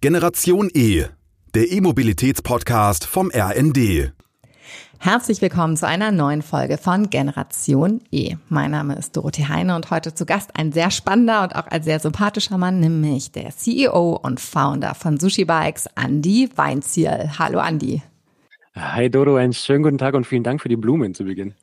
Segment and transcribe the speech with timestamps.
[0.00, 1.06] Generation E,
[1.56, 4.12] der E-Mobilitäts-Podcast vom RND.
[5.00, 8.36] Herzlich willkommen zu einer neuen Folge von Generation E.
[8.48, 11.82] Mein Name ist Dorothee Heine und heute zu Gast ein sehr spannender und auch ein
[11.82, 17.32] sehr sympathischer Mann, nämlich der CEO und Founder von Sushi Bikes, Andy Weinziel.
[17.36, 18.00] Hallo Andy.
[18.80, 21.54] Hi Dodo, einen schönen guten Tag und vielen Dank für die Blumen zu Beginn.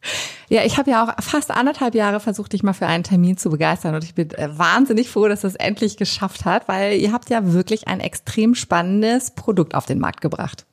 [0.49, 3.49] Ja, ich habe ja auch fast anderthalb Jahre versucht, dich mal für einen Termin zu
[3.49, 7.29] begeistern und ich bin äh, wahnsinnig froh, dass es endlich geschafft hat, weil ihr habt
[7.29, 10.65] ja wirklich ein extrem spannendes Produkt auf den Markt gebracht.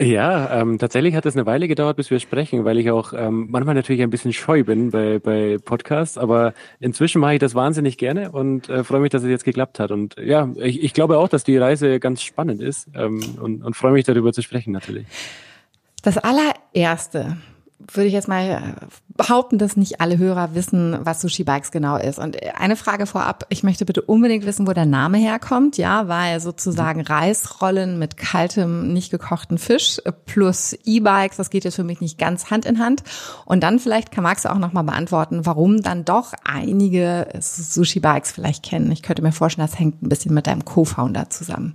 [0.00, 3.48] Ja, ähm, tatsächlich hat es eine Weile gedauert, bis wir sprechen, weil ich auch ähm,
[3.50, 7.98] manchmal natürlich ein bisschen scheu bin bei, bei Podcasts, aber inzwischen mache ich das wahnsinnig
[7.98, 9.90] gerne und äh, freue mich, dass es jetzt geklappt hat.
[9.90, 13.74] Und ja, ich, ich glaube auch, dass die Reise ganz spannend ist ähm, und, und
[13.74, 15.06] freue mich darüber zu sprechen natürlich.
[16.04, 17.36] Das allererste,
[17.92, 18.74] würde ich jetzt mal
[19.16, 22.18] behaupten, dass nicht alle Hörer wissen, was Sushi Bikes genau ist.
[22.18, 26.38] Und eine Frage vorab, ich möchte bitte unbedingt wissen, wo der Name herkommt, ja, weil
[26.40, 32.18] sozusagen Reisrollen mit kaltem, nicht gekochten Fisch plus E-Bikes, das geht jetzt für mich nicht
[32.18, 33.02] ganz Hand in Hand.
[33.44, 38.62] Und dann vielleicht kann du auch nochmal beantworten, warum dann doch einige Sushi Bikes vielleicht
[38.62, 38.92] kennen.
[38.92, 41.74] Ich könnte mir vorstellen, das hängt ein bisschen mit deinem Co-Founder zusammen.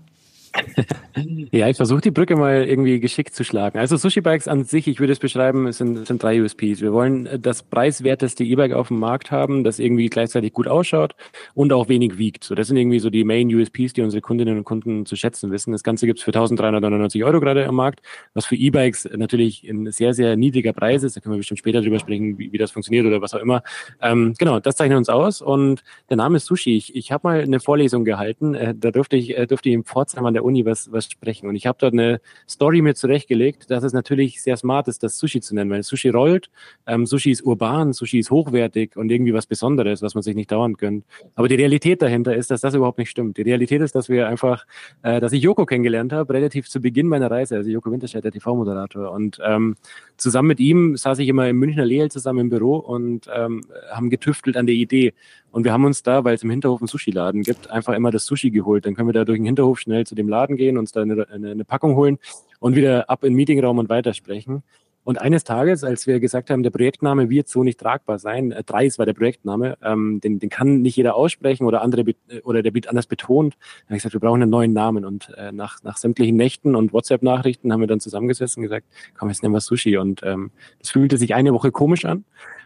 [1.51, 3.79] Ja, ich versuche die Brücke mal irgendwie geschickt zu schlagen.
[3.79, 6.81] Also Sushi Bikes an sich, ich würde es beschreiben, es sind, sind drei USPs.
[6.81, 11.15] Wir wollen das preiswerteste E-Bike auf dem Markt haben, das irgendwie gleichzeitig gut ausschaut
[11.53, 12.43] und auch wenig wiegt.
[12.43, 15.51] So, das sind irgendwie so die Main USPs, die unsere Kundinnen und Kunden zu schätzen
[15.51, 15.71] wissen.
[15.71, 18.01] Das Ganze gibt's für 1399 Euro gerade am Markt,
[18.33, 21.15] was für E-Bikes natürlich ein sehr, sehr niedriger Preis ist.
[21.15, 23.63] Da können wir bestimmt später drüber sprechen, wie, wie das funktioniert oder was auch immer.
[24.01, 26.77] Ähm, genau, das zeichnet uns aus und der Name ist Sushi.
[26.77, 29.83] Ich, ich habe mal eine Vorlesung gehalten, äh, da durfte ich, äh, durfte ich im
[29.83, 31.47] Pforzheim an der Uni was, was sprechen.
[31.47, 35.17] Und ich habe dort eine Story mir zurechtgelegt, dass es natürlich sehr smart ist, das
[35.17, 36.49] Sushi zu nennen, weil Sushi rollt,
[36.85, 40.51] ähm, Sushi ist urban, Sushi ist hochwertig und irgendwie was Besonderes, was man sich nicht
[40.51, 41.05] dauernd gönnt.
[41.35, 43.37] Aber die Realität dahinter ist, dass das überhaupt nicht stimmt.
[43.37, 44.65] Die Realität ist, dass wir einfach,
[45.01, 48.31] äh, dass ich Joko kennengelernt habe, relativ zu Beginn meiner Reise, also Joko Winterscheid, der
[48.31, 49.11] TV-Moderator.
[49.11, 49.75] Und ähm,
[50.17, 53.61] zusammen mit ihm saß ich immer im Münchner Leel zusammen im Büro und ähm,
[53.91, 55.13] haben getüftelt an der Idee.
[55.53, 58.25] Und wir haben uns da, weil es im Hinterhof einen Sushi-Laden gibt, einfach immer das
[58.25, 58.87] Sushi geholt.
[58.87, 61.27] Dann können wir da durch den Hinterhof schnell zu dem Laden gehen, uns da eine,
[61.29, 62.19] eine, eine Packung holen
[62.59, 64.63] und wieder ab in den Meetingraum und weitersprechen.
[65.05, 68.63] Und eines Tages, als wir gesagt haben, der Projektname wird so nicht tragbar sein, äh,
[68.63, 72.05] Dreis war der Projektname, ähm, den, den kann nicht jeder aussprechen oder andere
[72.43, 73.55] oder der wird anders betont.
[73.55, 75.03] Dann habe ich gesagt, wir brauchen einen neuen Namen.
[75.03, 79.29] Und äh, nach, nach sämtlichen Nächten und WhatsApp-Nachrichten haben wir dann zusammengesessen und gesagt, komm,
[79.29, 79.97] jetzt nehmen wir Sushi.
[79.97, 82.23] Und ähm, das fühlte sich eine Woche komisch an.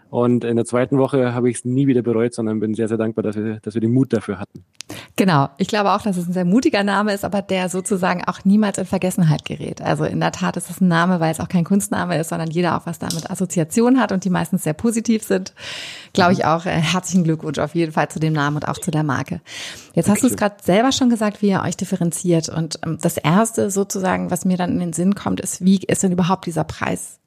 [0.10, 2.98] Und in der zweiten Woche habe ich es nie wieder bereut, sondern bin sehr, sehr
[2.98, 4.64] dankbar, dass wir, dass wir den Mut dafür hatten.
[5.18, 5.50] Genau.
[5.58, 8.78] Ich glaube auch, dass es ein sehr mutiger Name ist, aber der sozusagen auch niemals
[8.78, 9.82] in Vergessenheit gerät.
[9.82, 12.50] Also in der Tat ist es ein Name, weil es auch kein Kunstname ist, sondern
[12.50, 15.54] jeder auch was damit Assoziation hat und die meistens sehr positiv sind.
[16.14, 16.66] Glaube ich auch.
[16.66, 19.42] Äh, herzlichen Glückwunsch auf jeden Fall zu dem Namen und auch zu der Marke.
[19.94, 22.48] Jetzt hast du es gerade selber schon gesagt, wie ihr euch differenziert.
[22.48, 26.04] Und ähm, das erste sozusagen, was mir dann in den Sinn kommt, ist, wie ist
[26.04, 27.20] denn überhaupt dieser Preis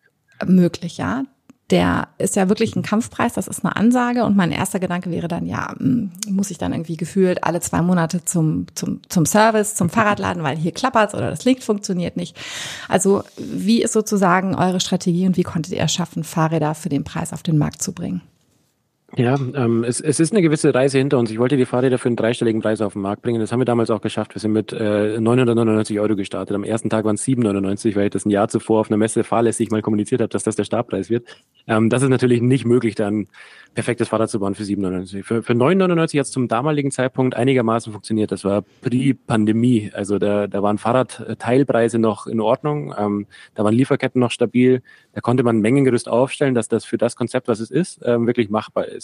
[0.47, 1.25] möglich, ja?
[1.71, 5.29] Der ist ja wirklich ein Kampfpreis, das ist eine Ansage und mein erster Gedanke wäre
[5.29, 9.75] dann, ja, hm, muss ich dann irgendwie gefühlt alle zwei Monate zum, zum, zum Service,
[9.75, 12.37] zum Fahrradladen, weil hier klappert's oder das Licht funktioniert nicht.
[12.89, 17.05] Also wie ist sozusagen eure Strategie und wie konntet ihr es schaffen, Fahrräder für den
[17.05, 18.23] Preis auf den Markt zu bringen?
[19.16, 21.32] Ja, ähm, es, es ist eine gewisse Reise hinter uns.
[21.32, 23.41] Ich wollte die Fahrräder für einen dreistelligen Preis auf den Markt bringen.
[23.41, 24.34] Das haben wir damals auch geschafft.
[24.34, 26.54] Wir sind mit äh, 999 Euro gestartet.
[26.54, 29.25] Am ersten Tag waren es 799, weil ich das ein Jahr zuvor auf einer Messe
[29.25, 31.26] fahrlässig mal kommuniziert habe, dass das der Startpreis wird.
[31.66, 33.26] Ähm, das ist natürlich nicht möglich, dann
[33.75, 35.25] perfektes Fahrrad zu bauen für 799.
[35.25, 38.32] Für, für 999 hat es zum damaligen Zeitpunkt einigermaßen funktioniert.
[38.32, 39.91] Das war pre-Pandemie.
[39.94, 42.94] Also da, da waren Fahrradteilpreise noch in Ordnung.
[42.97, 44.82] Ähm, da waren Lieferketten noch stabil.
[45.12, 48.27] Da konnte man ein Mengengerüst aufstellen, dass das für das Konzept, was es ist, ähm,
[48.27, 49.00] wirklich machbar ist.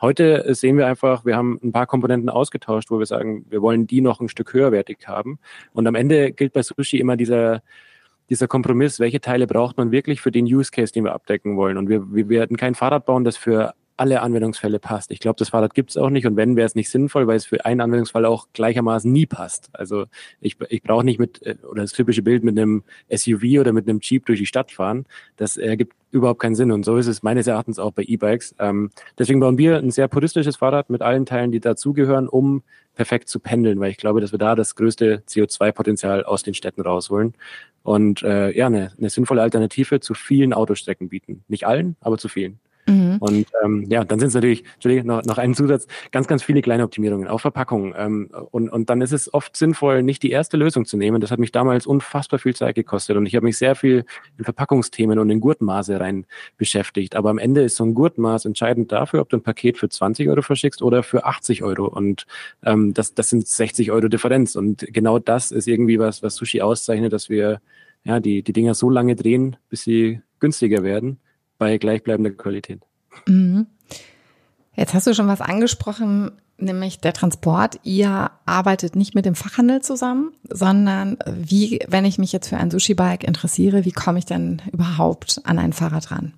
[0.00, 3.86] Heute sehen wir einfach, wir haben ein paar Komponenten ausgetauscht, wo wir sagen, wir wollen
[3.86, 5.38] die noch ein Stück höherwertig haben.
[5.72, 7.62] Und am Ende gilt bei Sushi immer dieser
[8.30, 11.76] dieser Kompromiss, welche Teile braucht man wirklich für den Use Case, den wir abdecken wollen.
[11.78, 15.10] Und wir, wir werden kein Fahrrad bauen, das für alle Anwendungsfälle passt.
[15.10, 17.36] Ich glaube, das Fahrrad gibt es auch nicht und wenn, wäre es nicht sinnvoll, weil
[17.36, 19.70] es für einen Anwendungsfall auch gleichermaßen nie passt.
[19.72, 20.06] Also
[20.40, 22.84] ich, ich brauche nicht mit, äh, oder das typische Bild mit einem
[23.14, 25.06] SUV oder mit einem Jeep durch die Stadt fahren.
[25.36, 28.54] Das ergibt überhaupt keinen Sinn und so ist es meines Erachtens auch bei E-Bikes.
[28.58, 32.62] Ähm, deswegen bauen wir ein sehr puristisches Fahrrad mit allen Teilen, die dazugehören, um
[32.94, 36.80] perfekt zu pendeln, weil ich glaube, dass wir da das größte CO2-Potenzial aus den Städten
[36.80, 37.34] rausholen
[37.82, 41.44] und äh, ja, eine, eine sinnvolle Alternative zu vielen Autostrecken bieten.
[41.48, 42.58] Nicht allen, aber zu vielen.
[42.88, 43.16] Mhm.
[43.20, 46.62] Und ähm, ja, dann sind es natürlich, Entschuldigung, noch, noch einen Zusatz, ganz, ganz viele
[46.62, 47.94] kleine Optimierungen auf Verpackungen.
[47.96, 51.20] Ähm, und, und dann ist es oft sinnvoll, nicht die erste Lösung zu nehmen.
[51.20, 54.04] Das hat mich damals unfassbar viel Zeit gekostet und ich habe mich sehr viel
[54.38, 56.26] in Verpackungsthemen und in Gurtmaße rein
[56.56, 57.14] beschäftigt.
[57.14, 60.28] Aber am Ende ist so ein Gurtmaß entscheidend dafür, ob du ein Paket für 20
[60.28, 61.86] Euro verschickst oder für 80 Euro.
[61.86, 62.26] Und
[62.64, 64.56] ähm, das, das sind 60 Euro Differenz.
[64.56, 67.60] Und genau das ist irgendwie was, was Sushi auszeichnet, dass wir
[68.04, 71.18] ja, die, die Dinger so lange drehen, bis sie günstiger werden
[71.58, 72.80] bei gleichbleibender Qualität.
[73.26, 73.66] Mhm.
[74.74, 77.80] Jetzt hast du schon was angesprochen, nämlich der Transport.
[77.82, 82.70] Ihr arbeitet nicht mit dem Fachhandel zusammen, sondern wie, wenn ich mich jetzt für ein
[82.70, 86.34] Sushi-Bike interessiere, wie komme ich denn überhaupt an ein Fahrrad ran?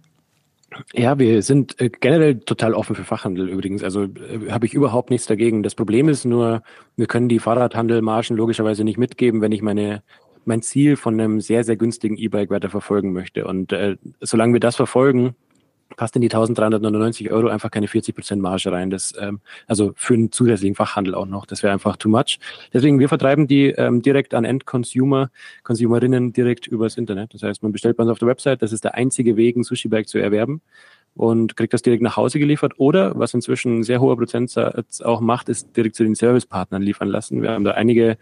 [0.95, 3.83] Ja, wir sind äh, generell total offen für Fachhandel übrigens.
[3.83, 5.63] Also äh, habe ich überhaupt nichts dagegen.
[5.63, 6.63] Das Problem ist nur,
[6.97, 10.03] wir können die Fahrradhandelmargen logischerweise nicht mitgeben, wenn ich meine
[10.45, 13.47] mein Ziel von einem sehr, sehr günstigen E-Bike weiter verfolgen möchte.
[13.47, 15.35] Und äh, solange wir das verfolgen,
[15.97, 18.91] passt in die 1399 Euro einfach keine 40 Prozent Marge rein.
[18.91, 21.47] Das, ähm, also für einen zusätzlichen Fachhandel auch noch.
[21.47, 22.39] Das wäre einfach too much.
[22.73, 25.31] Deswegen, wir vertreiben die ähm, direkt an Endconsumer,
[25.63, 27.35] Consumerinnen direkt übers Internet.
[27.35, 28.63] Das heißt, man bestellt bei uns auf der Website.
[28.63, 30.63] Das ist der einzige Weg, ein Sushi-Bag zu erwerben
[31.15, 32.75] und kriegt das direkt nach Hause geliefert.
[32.79, 37.09] Oder, was inzwischen ein sehr hoher Prozentsatz auch macht, ist direkt zu den Servicepartnern liefern
[37.09, 37.43] lassen.
[37.43, 38.17] Wir haben da einige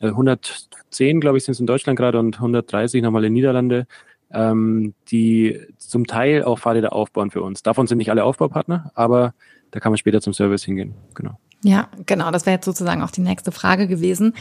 [0.00, 3.86] 110, äh, glaube ich, sind es in Deutschland gerade und 130 nochmal in Niederlande,
[4.30, 7.62] ähm, die zum Teil auch Fahrräder aufbauen für uns.
[7.62, 9.34] Davon sind nicht alle Aufbaupartner, aber
[9.70, 10.94] da kann man später zum Service hingehen.
[11.14, 11.38] Genau.
[11.64, 12.30] Ja, genau.
[12.30, 14.34] Das wäre jetzt sozusagen auch die nächste Frage gewesen.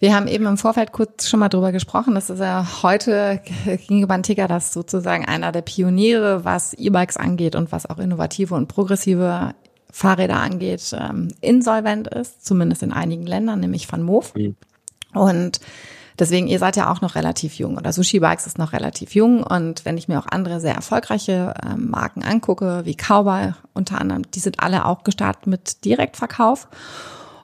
[0.00, 2.14] Wir haben eben im Vorfeld kurz schon mal drüber gesprochen.
[2.14, 7.70] Das ist ja heute gegenüber Antika das sozusagen einer der Pioniere, was E-Bikes angeht und
[7.70, 9.54] was auch innovative und progressive
[9.92, 14.34] Fahrräder angeht, ähm, insolvent ist, zumindest in einigen Ländern, nämlich Van Moof.
[14.34, 14.56] Mhm.
[15.14, 15.60] Und
[16.18, 19.42] deswegen, ihr seid ja auch noch relativ jung oder Sushi Bikes ist noch relativ jung.
[19.42, 24.30] Und wenn ich mir auch andere sehr erfolgreiche äh, Marken angucke, wie Cowboy unter anderem,
[24.30, 26.68] die sind alle auch gestartet mit Direktverkauf.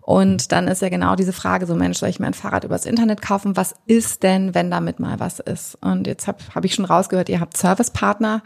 [0.07, 2.87] Und dann ist ja genau diese Frage, so Mensch, soll ich mir ein Fahrrad übers
[2.87, 3.57] Internet kaufen?
[3.57, 5.77] Was ist denn, wenn damit mal was ist?
[5.83, 8.43] Und jetzt habe hab ich schon rausgehört, ihr habt Servicepartner.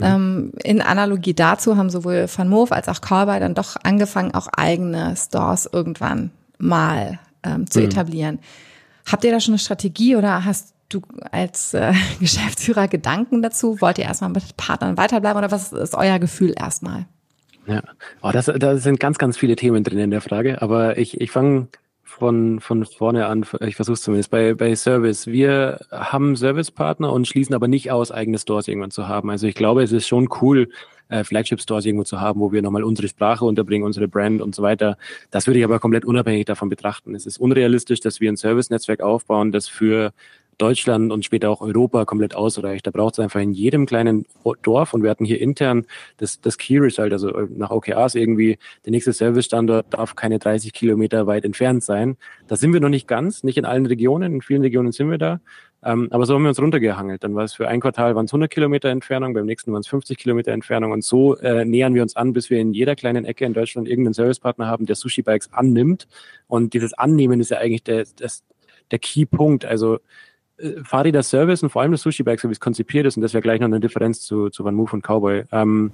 [0.00, 4.48] Ähm, in Analogie dazu haben sowohl Van Moof als auch Cowboy dann doch angefangen, auch
[4.48, 7.86] eigene Stores irgendwann mal ähm, zu mhm.
[7.86, 8.38] etablieren.
[9.10, 11.00] Habt ihr da schon eine Strategie oder hast du
[11.30, 13.80] als äh, Geschäftsführer Gedanken dazu?
[13.80, 17.06] Wollt ihr erstmal mit Partnern weiterbleiben oder was ist euer Gefühl erstmal?
[17.66, 17.82] Ja,
[18.22, 21.32] oh, das, da sind ganz, ganz viele Themen drin in der Frage, aber ich, ich
[21.32, 21.68] fange
[22.04, 25.26] von, von vorne an, ich versuche es zumindest, bei, bei Service.
[25.26, 29.30] Wir haben Servicepartner und schließen aber nicht aus, eigene Stores irgendwann zu haben.
[29.30, 30.68] Also ich glaube, es ist schon cool,
[31.08, 34.62] äh, Flagship-Stores irgendwo zu haben, wo wir nochmal unsere Sprache unterbringen, unsere Brand und so
[34.62, 34.96] weiter.
[35.30, 37.14] Das würde ich aber komplett unabhängig davon betrachten.
[37.14, 40.12] Es ist unrealistisch, dass wir ein Service-Netzwerk aufbauen, das für
[40.58, 42.86] Deutschland und später auch Europa komplett ausreicht.
[42.86, 44.26] Da braucht es einfach in jedem kleinen
[44.62, 45.84] Dorf und wir hatten hier intern
[46.16, 50.72] das, das Key Result, also äh, nach OKRs irgendwie, der nächste Service-Standort darf keine 30
[50.72, 52.16] Kilometer weit entfernt sein.
[52.48, 55.18] Da sind wir noch nicht ganz, nicht in allen Regionen, in vielen Regionen sind wir
[55.18, 55.40] da.
[55.84, 57.22] Ähm, aber so haben wir uns runtergehangelt.
[57.22, 59.88] Dann war es für ein Quartal waren es 100 Kilometer Entfernung, beim nächsten waren es
[59.88, 63.24] 50 Kilometer Entfernung und so äh, nähern wir uns an, bis wir in jeder kleinen
[63.24, 66.08] Ecke in Deutschland irgendeinen Servicepartner haben, der Sushi Bikes annimmt.
[66.46, 68.42] Und dieses Annehmen ist ja eigentlich der, das,
[68.90, 69.64] der Key-Punkt.
[69.64, 69.98] Also
[70.58, 73.22] äh, Fahrräder Service und vor allem das Sushi Bike, so wie es konzipiert ist, und
[73.22, 75.44] das wäre gleich noch eine Differenz zu, zu Van Move und Cowboy.
[75.52, 75.92] Ähm,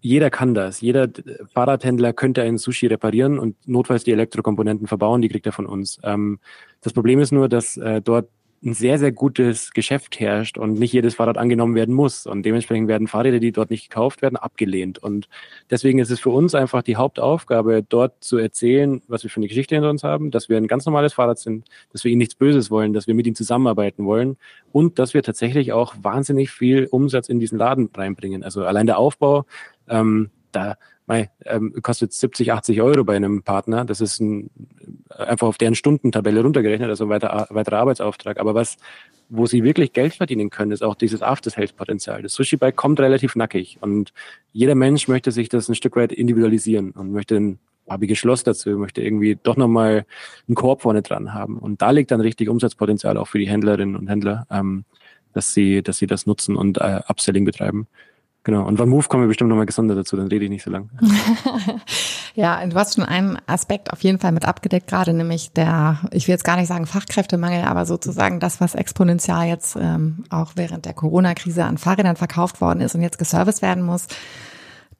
[0.00, 0.82] jeder kann das.
[0.82, 1.08] Jeder
[1.54, 5.98] Fahrradhändler könnte einen Sushi reparieren und notfalls die Elektrokomponenten verbauen, die kriegt er von uns.
[6.02, 6.40] Ähm,
[6.82, 8.28] das Problem ist nur, dass äh, dort
[8.64, 12.26] ein sehr, sehr gutes Geschäft herrscht und nicht jedes Fahrrad angenommen werden muss.
[12.26, 14.98] Und dementsprechend werden Fahrräder, die dort nicht gekauft werden, abgelehnt.
[14.98, 15.28] Und
[15.70, 19.48] deswegen ist es für uns einfach die Hauptaufgabe, dort zu erzählen, was wir für eine
[19.48, 22.34] Geschichte hinter uns haben, dass wir ein ganz normales Fahrrad sind, dass wir ihnen nichts
[22.34, 24.36] Böses wollen, dass wir mit ihnen zusammenarbeiten wollen
[24.72, 28.42] und dass wir tatsächlich auch wahnsinnig viel Umsatz in diesen Laden reinbringen.
[28.42, 29.44] Also allein der Aufbau,
[29.88, 33.84] ähm, da mei, ähm, kostet 70, 80 Euro bei einem Partner.
[33.84, 34.50] Das ist ein,
[35.18, 38.38] einfach auf deren Stundentabelle runtergerechnet, also weiter, weiterer Arbeitsauftrag.
[38.38, 38.76] Aber was,
[39.28, 42.22] wo sie wirklich Geld verdienen können, ist auch dieses After-Sales-Potenzial.
[42.22, 44.12] Das Sushi-Bike kommt relativ nackig und
[44.52, 48.70] jeder Mensch möchte sich das ein Stück weit individualisieren und möchte ein farbiges Schloss dazu,
[48.70, 50.06] möchte irgendwie doch nochmal
[50.48, 51.58] einen Korb vorne dran haben.
[51.58, 54.84] Und da liegt dann richtig Umsatzpotenzial auch für die Händlerinnen und Händler, ähm,
[55.32, 57.86] dass sie, dass sie das nutzen und äh, Upselling betreiben.
[58.44, 58.66] Genau.
[58.66, 60.90] Und One Move kommen wir bestimmt nochmal gesondert dazu, dann rede ich nicht so lang.
[62.34, 66.28] ja, du hast schon einen Aspekt auf jeden Fall mit abgedeckt, gerade nämlich der, ich
[66.28, 70.84] will jetzt gar nicht sagen Fachkräftemangel, aber sozusagen das, was exponentiell jetzt ähm, auch während
[70.84, 74.08] der Corona-Krise an Fahrrädern verkauft worden ist und jetzt geserviced werden muss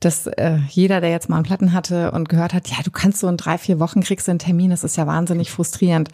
[0.01, 3.21] dass äh, jeder, der jetzt mal einen Platten hatte und gehört hat, ja, du kannst
[3.21, 6.11] so in drei, vier Wochen kriegst du einen Termin, das ist ja wahnsinnig frustrierend.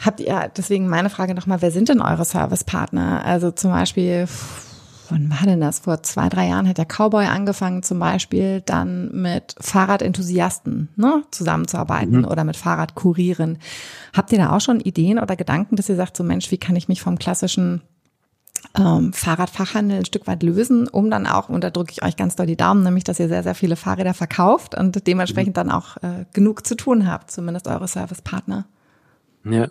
[0.00, 3.24] Habt ihr, deswegen meine Frage nochmal, wer sind denn eure Servicepartner?
[3.24, 4.26] Also zum Beispiel
[5.12, 5.80] wann war denn das?
[5.80, 12.18] Vor zwei, drei Jahren hat der Cowboy angefangen, zum Beispiel dann mit Fahrradenthusiasten ne, zusammenzuarbeiten
[12.18, 12.24] mhm.
[12.24, 13.58] oder mit Fahrradkurieren.
[14.14, 16.76] Habt ihr da auch schon Ideen oder Gedanken, dass ihr sagt, so Mensch, wie kann
[16.76, 17.82] ich mich vom klassischen
[18.78, 22.36] ähm, Fahrradfachhandel ein Stück weit lösen, um dann auch, und da drücke ich euch ganz
[22.36, 25.68] doll die Daumen, nämlich, dass ihr sehr, sehr viele Fahrräder verkauft und dementsprechend mhm.
[25.68, 28.66] dann auch äh, genug zu tun habt, zumindest eure Servicepartner.
[29.44, 29.66] Ja,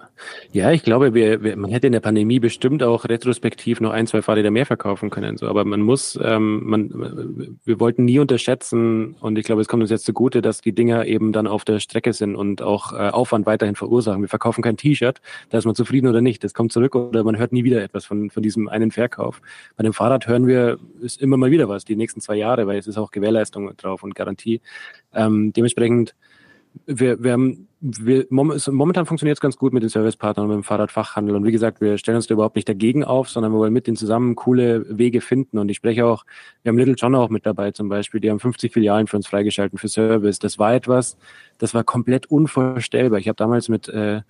[0.52, 4.06] ja, ich glaube, wir, wir, man hätte in der Pandemie bestimmt auch retrospektiv noch ein,
[4.06, 5.38] zwei Fahrräder mehr verkaufen können.
[5.38, 9.82] So, aber man muss, ähm, man, wir wollten nie unterschätzen und ich glaube, es kommt
[9.82, 13.12] uns jetzt zugute, dass die Dinger eben dann auf der Strecke sind und auch äh,
[13.12, 14.22] Aufwand weiterhin verursachen.
[14.22, 16.44] Wir verkaufen kein T-Shirt, da ist man zufrieden oder nicht.
[16.44, 19.42] Das kommt zurück oder man hört nie wieder etwas von von diesem einen Verkauf.
[19.78, 22.78] Bei dem Fahrrad hören wir ist immer mal wieder was die nächsten zwei Jahre, weil
[22.78, 24.60] es ist auch Gewährleistung drauf und Garantie.
[25.14, 26.14] Ähm, dementsprechend
[26.86, 30.64] wir, wir haben, wir, momentan funktioniert es ganz gut mit den Servicepartnern und mit dem
[30.64, 31.36] Fahrradfachhandel.
[31.36, 33.88] Und wie gesagt, wir stellen uns da überhaupt nicht dagegen auf, sondern wir wollen mit
[33.88, 35.58] denen zusammen coole Wege finden.
[35.58, 36.26] Und ich spreche auch,
[36.64, 38.22] wir haben Little John auch mit dabei zum Beispiel.
[38.22, 40.40] Die haben 50 Filialen für uns freigeschalten für Service.
[40.40, 41.18] Das war etwas,
[41.58, 43.20] das war komplett unvorstellbar.
[43.20, 44.22] Ich habe damals mit, äh,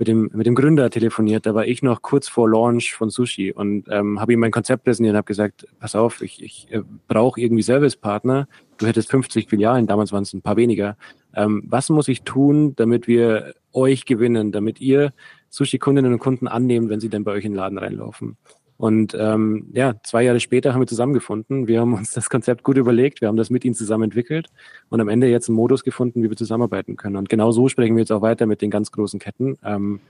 [0.00, 1.44] mit dem, mit dem Gründer telefoniert.
[1.44, 4.84] Da war ich noch kurz vor Launch von Sushi und ähm, habe ihm mein Konzept
[4.84, 8.48] präsentiert und habe gesagt, pass auf, ich, ich äh, brauche irgendwie Servicepartner.
[8.78, 10.96] Du hättest 50 Filialen, damals waren es ein paar weniger.
[11.34, 15.12] Ähm, was muss ich tun, damit wir euch gewinnen, damit ihr
[15.50, 18.38] Sushi-Kundinnen und Kunden annehmen, wenn sie dann bei euch in den Laden reinlaufen?
[18.80, 21.68] Und ähm, ja, zwei Jahre später haben wir zusammengefunden.
[21.68, 24.48] Wir haben uns das Konzept gut überlegt, wir haben das mit ihnen zusammen entwickelt
[24.88, 27.16] und am Ende jetzt einen Modus gefunden, wie wir zusammenarbeiten können.
[27.16, 29.58] Und genau so sprechen wir jetzt auch weiter mit den ganz großen Ketten.
[29.62, 30.00] Ähm,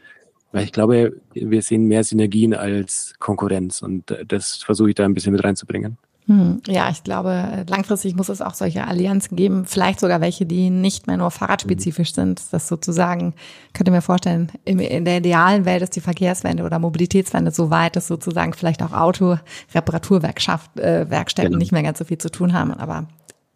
[0.53, 5.05] weil ich glaube, wir sehen mehr Synergien als Konkurrenz und äh, das versuche ich da
[5.05, 5.99] ein bisschen mit reinzubringen.
[6.31, 10.71] Hm, ja, ich glaube, langfristig muss es auch solche Allianzen geben, vielleicht sogar welche, die
[10.71, 12.41] nicht mehr nur fahrradspezifisch sind.
[12.53, 13.35] Das sozusagen,
[13.75, 17.97] könnt ihr mir vorstellen, in der idealen Welt ist die Verkehrswende oder Mobilitätswende so weit,
[17.97, 21.59] dass sozusagen vielleicht auch Auto-Reparaturwerkstätten äh, genau.
[21.59, 22.75] nicht mehr ganz so viel zu tun haben.
[22.75, 23.09] Aber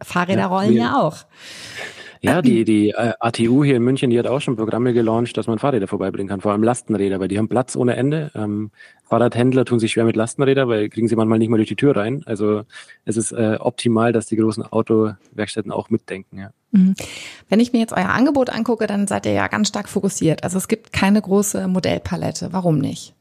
[0.03, 1.19] Fahrräder ja, rollen ja auch.
[2.25, 5.47] Ja, die, die äh, ATU hier in München, die hat auch schon Programme gelauncht, dass
[5.47, 8.31] man Fahrräder vorbeibringen kann, vor allem Lastenräder, weil die haben Platz ohne Ende.
[8.35, 8.71] Ähm,
[9.05, 11.97] Fahrradhändler tun sich schwer mit Lastenrädern, weil kriegen sie manchmal nicht mal durch die Tür
[11.97, 12.23] rein.
[12.25, 12.63] Also
[13.05, 16.39] es ist äh, optimal, dass die großen Autowerkstätten auch mitdenken.
[16.39, 16.51] Ja.
[16.71, 16.95] Mhm.
[17.51, 20.45] Wenn ich mir jetzt euer Angebot angucke, dann seid ihr ja ganz stark fokussiert.
[20.45, 22.49] Also es gibt keine große Modellpalette.
[22.53, 23.15] Warum nicht?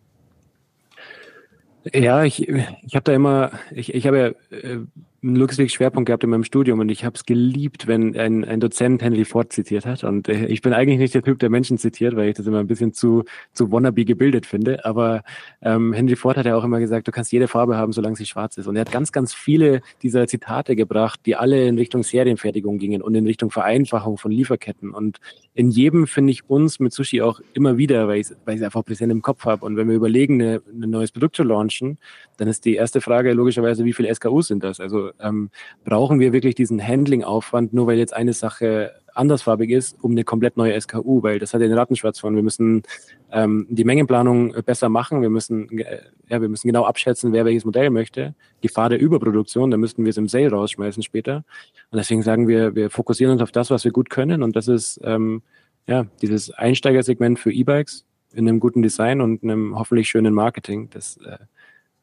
[1.93, 4.17] Ja, ich, ich habe da immer, ich, ich habe
[4.51, 4.79] ja äh,
[5.23, 9.01] einen Luxweg-Schwerpunkt gehabt in meinem Studium und ich habe es geliebt, wenn ein, ein Dozent
[9.01, 10.03] Henry Ford zitiert hat.
[10.03, 12.59] Und äh, ich bin eigentlich nicht der Typ, der Menschen zitiert, weil ich das immer
[12.59, 14.83] ein bisschen zu, zu wannabe gebildet finde.
[14.85, 15.23] Aber
[15.61, 18.25] ähm, Henry Ford hat ja auch immer gesagt, du kannst jede Farbe haben, solange sie
[18.25, 18.67] schwarz ist.
[18.67, 23.01] Und er hat ganz, ganz viele dieser Zitate gebracht, die alle in Richtung Serienfertigung gingen
[23.01, 24.91] und in Richtung Vereinfachung von Lieferketten.
[24.91, 25.19] Und
[25.55, 29.11] in jedem finde ich uns mit Sushi auch immer wieder, weil ich ich einfach präsent
[29.11, 29.65] im Kopf habe.
[29.65, 31.99] Und wenn wir überlegen, ein neues Produkt zu launchen,
[32.37, 34.79] dann ist die erste Frage logischerweise, wie viele SKUs sind das?
[34.79, 35.51] Also ähm,
[35.85, 40.57] brauchen wir wirklich diesen Handling-Aufwand, nur weil jetzt eine Sache andersfarbig ist, um eine komplett
[40.57, 42.35] neue SKU, weil das hat ja den Rattenschwarz von.
[42.35, 42.83] Wir müssen
[43.31, 47.65] ähm, die Mengenplanung besser machen, wir müssen, äh, ja, wir müssen genau abschätzen, wer welches
[47.65, 48.35] Modell möchte.
[48.61, 51.43] Gefahr der Überproduktion, da müssten wir es im Sale rausschmeißen später.
[51.91, 54.67] Und deswegen sagen wir, wir fokussieren uns auf das, was wir gut können und das
[54.67, 55.41] ist ähm,
[55.87, 60.89] ja dieses Einsteigersegment für E-Bikes in einem guten Design und einem hoffentlich schönen Marketing.
[60.91, 61.37] Das äh,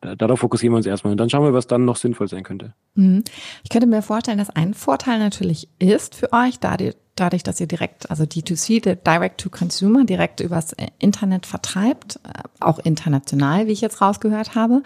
[0.00, 2.74] darauf fokussieren wir uns erstmal und dann schauen wir, was dann noch sinnvoll sein könnte.
[2.94, 3.24] Mhm.
[3.62, 8.10] Ich könnte mir vorstellen, dass ein Vorteil natürlich ist für euch, dadurch, dass ihr direkt,
[8.10, 14.00] also D2C, Direct to Consumer, direkt übers Internet vertreibt, äh, auch international, wie ich jetzt
[14.00, 14.82] rausgehört habe,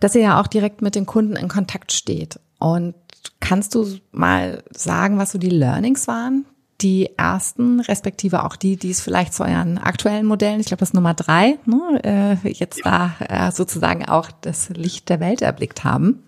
[0.00, 2.38] dass ihr ja auch direkt mit den Kunden in Kontakt steht.
[2.58, 2.94] Und
[3.40, 6.46] kannst du mal sagen, was so die Learnings waren,
[6.84, 10.90] die ersten, respektive auch die, die es vielleicht zu euren aktuellen Modellen, ich glaube das
[10.90, 15.82] ist Nummer drei, ne, äh, jetzt da äh, sozusagen auch das Licht der Welt erblickt
[15.82, 16.22] haben?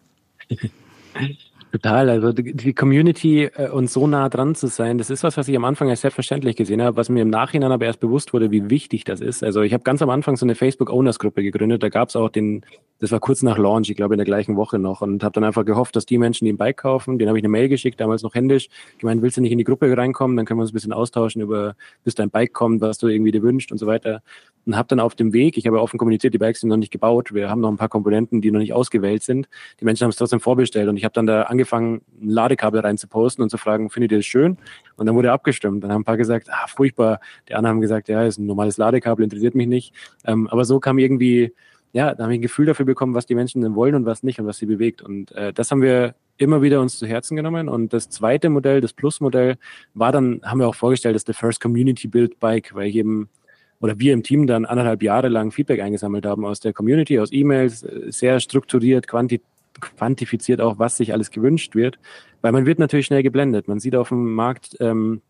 [1.73, 5.47] Total, also die Community äh, und so nah dran zu sein, das ist was, was
[5.47, 8.51] ich am Anfang als selbstverständlich gesehen habe, was mir im Nachhinein aber erst bewusst wurde,
[8.51, 9.45] wie wichtig das ist.
[9.45, 12.65] Also ich habe ganz am Anfang so eine Facebook-Owners-Gruppe gegründet, da gab es auch den,
[12.99, 15.45] das war kurz nach Launch, ich glaube in der gleichen Woche noch und habe dann
[15.45, 18.01] einfach gehofft, dass die Menschen, die ein Bike kaufen, denen habe ich eine Mail geschickt,
[18.01, 20.73] damals noch händisch, gemeint, willst du nicht in die Gruppe reinkommen, dann können wir uns
[20.73, 21.75] ein bisschen austauschen über,
[22.05, 24.23] bis dein Bike kommt, was du irgendwie dir wünschst und so weiter
[24.67, 26.91] und habe dann auf dem Weg, ich habe offen kommuniziert, die Bikes sind noch nicht
[26.91, 29.49] gebaut, wir haben noch ein paar Komponenten, die noch nicht ausgewählt sind.
[29.81, 32.99] Die Menschen haben es trotzdem vorbestellt und ich habe dann da angefangen, ein Ladekabel rein
[32.99, 34.59] zu posten und zu fragen, findet ihr das schön?
[34.97, 35.85] Und dann wurde abgestimmt.
[35.85, 37.21] Dann haben ein paar gesagt, ah, furchtbar.
[37.49, 39.95] Die anderen haben gesagt, ja, ist ein normales Ladekabel, interessiert mich nicht.
[40.25, 41.55] Ähm, aber so kam irgendwie,
[41.93, 44.23] ja, da habe ich ein Gefühl dafür bekommen, was die Menschen denn wollen und was
[44.23, 45.03] nicht und was sie bewegt.
[45.03, 47.69] Und äh, das haben wir immer wieder uns zu Herzen genommen.
[47.69, 49.57] Und das zweite Modell, das Plus-Modell,
[49.95, 53.29] war dann, haben wir auch vorgestellt, das the first Community Build Bike, weil ich eben
[53.81, 57.31] oder wir im Team dann anderthalb Jahre lang Feedback eingesammelt haben aus der Community, aus
[57.31, 59.47] E-Mails, äh, sehr strukturiert, quantitativ
[59.81, 61.99] quantifiziert auch, was sich alles gewünscht wird,
[62.41, 63.69] weil man wird natürlich schnell geblendet.
[63.69, 65.21] Man sieht auf dem Markt ähm,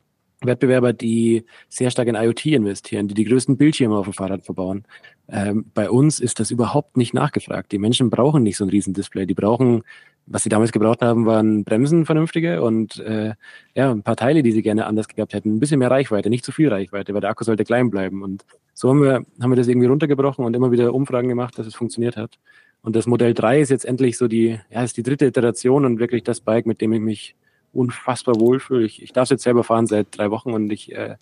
[0.43, 4.85] Wettbewerber, die sehr stark in IoT investieren, die die größten Bildschirme auf dem Fahrrad verbauen.
[5.29, 7.73] Ähm, bei uns ist das überhaupt nicht nachgefragt.
[7.73, 9.27] Die Menschen brauchen nicht so ein Riesendisplay.
[9.27, 9.83] Die brauchen,
[10.27, 13.35] was sie damals gebraucht haben, waren Bremsen vernünftige und äh,
[13.75, 15.57] ja, ein paar Teile, die sie gerne anders gehabt hätten.
[15.57, 18.23] Ein bisschen mehr Reichweite, nicht zu viel Reichweite, weil der Akku sollte klein bleiben.
[18.23, 21.67] Und so haben wir, haben wir das irgendwie runtergebrochen und immer wieder Umfragen gemacht, dass
[21.67, 22.39] es funktioniert hat.
[22.83, 25.99] Und das Modell 3 ist jetzt endlich so die, ja, ist die dritte Iteration und
[25.99, 27.35] wirklich das Bike, mit dem ich mich
[27.77, 28.85] unfassbar wohlfühle.
[28.85, 31.17] Ich, ich darf es jetzt selber fahren seit drei Wochen und ich äh,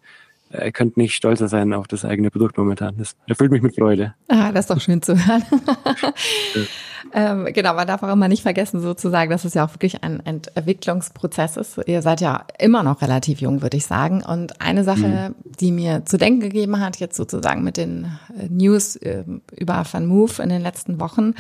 [0.50, 2.96] äh, könnte nicht stolzer sein auf das eigene Produkt momentan.
[2.96, 4.14] Das erfüllt mich mit Freude.
[4.28, 5.42] Ah, das ist doch schön zu hören.
[7.12, 10.24] ähm, genau, man darf auch immer nicht vergessen, sozusagen, dass es ja auch wirklich ein
[10.24, 11.80] Entwicklungsprozess ist.
[11.86, 14.22] Ihr seid ja immer noch relativ jung, würde ich sagen.
[14.22, 15.34] Und eine Sache, mhm.
[15.58, 18.06] die mir zu denken gegeben hat, jetzt sozusagen mit den
[18.38, 21.34] äh, News äh, über Van Move in den letzten Wochen,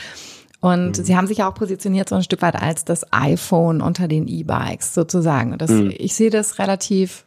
[0.64, 1.04] und mhm.
[1.04, 4.26] sie haben sich ja auch positioniert so ein Stück weit als das iPhone unter den
[4.26, 5.52] E-Bikes sozusagen.
[5.52, 5.92] Und das, mhm.
[5.94, 7.26] ich sehe das relativ,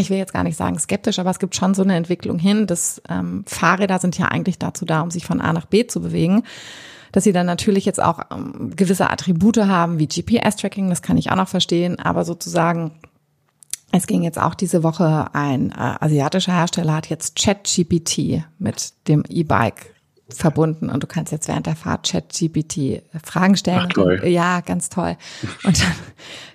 [0.00, 2.66] ich will jetzt gar nicht sagen skeptisch, aber es gibt schon so eine Entwicklung hin,
[2.66, 6.00] dass ähm, Fahrräder sind ja eigentlich dazu da, um sich von A nach B zu
[6.00, 6.44] bewegen.
[7.12, 11.30] Dass sie dann natürlich jetzt auch ähm, gewisse Attribute haben, wie GPS-Tracking, das kann ich
[11.30, 12.92] auch noch verstehen, aber sozusagen
[13.94, 19.24] es ging jetzt auch diese Woche, ein äh, asiatischer Hersteller hat jetzt ChatGPT mit dem
[19.28, 19.91] E-Bike
[20.28, 23.86] verbunden und du kannst jetzt während der Fahrt ChatGPT Fragen stellen.
[23.88, 24.18] Ach, toll.
[24.18, 25.16] Dann, ja, ganz toll.
[25.64, 25.92] Und dann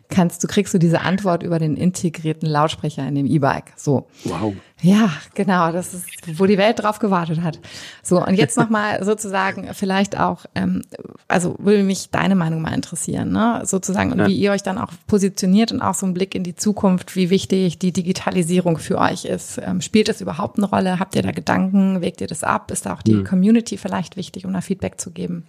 [0.10, 3.74] kannst du kriegst du diese Antwort über den integrierten Lautsprecher in dem E-Bike.
[3.76, 4.08] So.
[4.24, 4.54] Wow.
[4.82, 6.06] Ja, genau, das ist,
[6.38, 7.60] wo die Welt drauf gewartet hat.
[8.04, 10.84] So und jetzt noch mal sozusagen vielleicht auch, ähm,
[11.28, 13.62] also würde mich deine Meinung mal interessieren, ne?
[13.66, 14.28] Sozusagen und ja.
[14.28, 17.30] wie ihr euch dann auch positioniert und auch so ein Blick in die Zukunft, wie
[17.32, 19.60] wichtig die Digitalisierung für euch ist.
[19.64, 21.00] Ähm, spielt das überhaupt eine Rolle?
[21.00, 22.02] Habt ihr da Gedanken?
[22.02, 22.70] Wägt ihr das ab?
[22.72, 23.24] Ist da auch die mhm.
[23.24, 25.48] Community vielleicht wichtig, um da Feedback zu geben?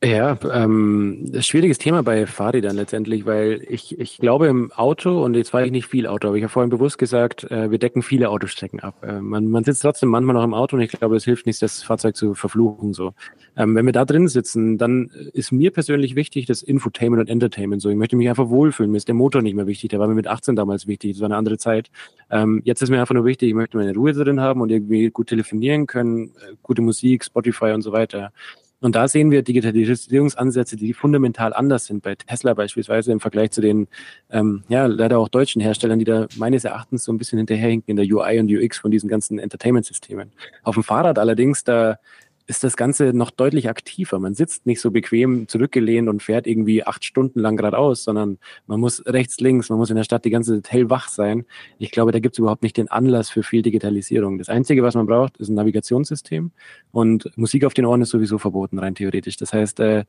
[0.00, 5.50] Ja, ähm, schwieriges Thema bei Fahrrädern letztendlich, weil ich, ich glaube im Auto, und jetzt
[5.50, 8.28] fahre ich nicht viel Auto, aber ich habe vorhin bewusst gesagt, äh, wir decken viele
[8.30, 9.02] Autostrecken ab.
[9.02, 11.60] Äh, man, man sitzt trotzdem manchmal noch im Auto und ich glaube, es hilft nicht,
[11.62, 12.92] das Fahrzeug zu verfluchen.
[12.92, 13.12] So,
[13.56, 17.82] ähm, Wenn wir da drin sitzen, dann ist mir persönlich wichtig das Infotainment und Entertainment.
[17.82, 18.92] So, ich möchte mich einfach wohlfühlen.
[18.92, 21.20] Mir ist der Motor nicht mehr wichtig, der war mir mit 18 damals wichtig, das
[21.22, 21.90] war eine andere Zeit.
[22.30, 25.10] Ähm, jetzt ist mir einfach nur wichtig, ich möchte meine Ruhe drin haben und irgendwie
[25.10, 28.30] gut telefonieren können, äh, gute Musik, Spotify und so weiter.
[28.80, 32.02] Und da sehen wir Digitalisierungsansätze, die fundamental anders sind.
[32.02, 33.88] Bei Tesla beispielsweise im Vergleich zu den,
[34.30, 37.96] ähm, ja, leider auch deutschen Herstellern, die da meines Erachtens so ein bisschen hinterherhinken in
[37.96, 40.32] der UI und UX von diesen ganzen Entertainment-Systemen.
[40.62, 41.98] Auf dem Fahrrad allerdings, da
[42.48, 44.18] ist das Ganze noch deutlich aktiver.
[44.18, 48.80] Man sitzt nicht so bequem zurückgelehnt und fährt irgendwie acht Stunden lang geradeaus, sondern man
[48.80, 51.44] muss rechts, links, man muss in der Stadt die ganze Zeit hellwach sein.
[51.78, 54.38] Ich glaube, da gibt es überhaupt nicht den Anlass für viel Digitalisierung.
[54.38, 56.50] Das Einzige, was man braucht, ist ein Navigationssystem
[56.90, 59.36] und Musik auf den Ohren ist sowieso verboten, rein theoretisch.
[59.36, 60.06] Das heißt, äh,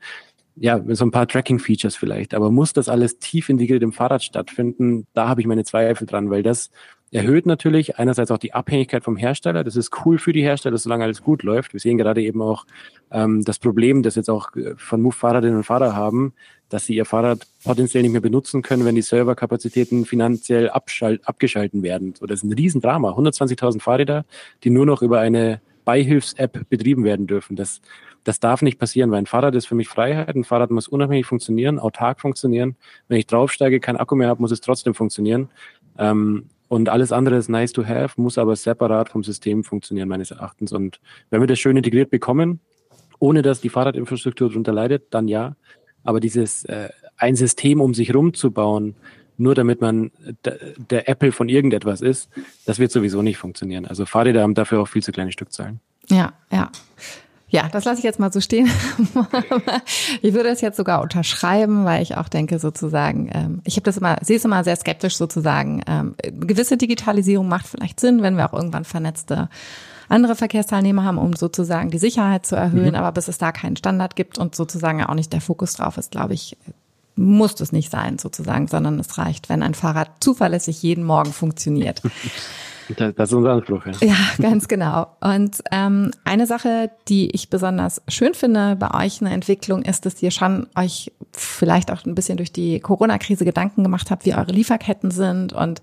[0.56, 2.32] ja, so ein paar Tracking-Features vielleicht.
[2.32, 5.06] Aber muss das alles tief integriert im Fahrrad stattfinden?
[5.12, 6.70] Da habe ich meine Zweifel dran, weil das
[7.12, 9.64] erhöht natürlich einerseits auch die Abhängigkeit vom Hersteller.
[9.64, 11.72] Das ist cool für die Hersteller, solange alles gut läuft.
[11.72, 12.66] Wir sehen gerade eben auch
[13.10, 16.32] ähm, das Problem, das jetzt auch äh, von Move-Fahrerinnen und Fahrer haben,
[16.68, 22.14] dass sie ihr Fahrrad potenziell nicht mehr benutzen können, wenn die Serverkapazitäten finanziell abgeschalten werden.
[22.16, 23.10] So, das ist ein Riesendrama.
[23.10, 24.24] 120.000 Fahrräder,
[24.62, 27.56] die nur noch über eine Beihilfs-App betrieben werden dürfen.
[27.56, 27.80] Das,
[28.22, 30.36] das darf nicht passieren, weil ein Fahrrad ist für mich Freiheit.
[30.36, 32.76] Ein Fahrrad muss unabhängig funktionieren, autark funktionieren.
[33.08, 35.48] Wenn ich draufsteige, kein Akku mehr habe, muss es trotzdem funktionieren.
[35.98, 40.30] Ähm, und alles andere ist nice to have, muss aber separat vom System funktionieren, meines
[40.30, 40.72] Erachtens.
[40.72, 42.60] Und wenn wir das schön integriert bekommen,
[43.18, 45.56] ohne dass die Fahrradinfrastruktur darunter leidet, dann ja.
[46.04, 48.94] Aber dieses äh, ein System um sich rumzubauen,
[49.36, 50.12] nur damit man
[50.44, 52.30] der Apple von irgendetwas ist,
[52.66, 53.84] das wird sowieso nicht funktionieren.
[53.84, 55.80] Also Fahrräder haben dafür auch viel zu kleine Stückzahlen.
[56.08, 56.70] Ja, ja.
[57.50, 58.70] Ja, das lasse ich jetzt mal so stehen.
[60.22, 63.96] ich würde es jetzt sogar unterschreiben, weil ich auch denke sozusagen, ähm, ich habe das
[63.96, 65.82] immer, sehe es immer sehr skeptisch sozusagen.
[65.86, 69.48] Ähm, gewisse Digitalisierung macht vielleicht Sinn, wenn wir auch irgendwann vernetzte
[70.08, 72.90] andere Verkehrsteilnehmer haben, um sozusagen die Sicherheit zu erhöhen.
[72.90, 72.96] Mhm.
[72.96, 76.12] Aber bis es da keinen Standard gibt und sozusagen auch nicht der Fokus drauf ist,
[76.12, 76.56] glaube ich,
[77.16, 82.02] muss es nicht sein sozusagen, sondern es reicht, wenn ein Fahrrad zuverlässig jeden Morgen funktioniert.
[82.96, 83.92] Das ist unser Anspruch, ja.
[84.00, 85.06] Ja, ganz genau.
[85.20, 90.22] Und ähm, eine Sache, die ich besonders schön finde bei euch eine Entwicklung, ist, dass
[90.22, 94.52] ihr schon euch vielleicht auch ein bisschen durch die Corona-Krise Gedanken gemacht habt, wie eure
[94.52, 95.52] Lieferketten sind.
[95.52, 95.82] Und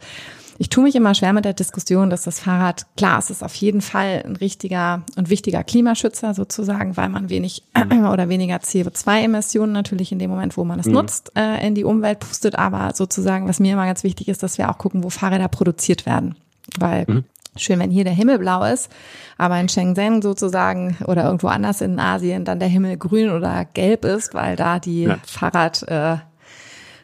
[0.59, 3.53] ich tue mich immer schwer mit der Diskussion, dass das Fahrrad, klar, es ist auf
[3.55, 8.05] jeden Fall ein richtiger und wichtiger Klimaschützer sozusagen, weil man wenig mhm.
[8.05, 10.93] oder weniger CO2-Emissionen natürlich in dem Moment, wo man es mhm.
[10.93, 12.57] nutzt, äh, in die Umwelt pustet.
[12.57, 16.05] Aber sozusagen, was mir immer ganz wichtig ist, dass wir auch gucken, wo Fahrräder produziert
[16.05, 16.35] werden.
[16.77, 17.23] Weil mhm.
[17.55, 18.89] schön, wenn hier der Himmel blau ist,
[19.37, 24.05] aber in Shenzhen sozusagen oder irgendwo anders in Asien dann der Himmel grün oder gelb
[24.05, 25.17] ist, weil da die ja.
[25.25, 26.17] Fahrrad äh,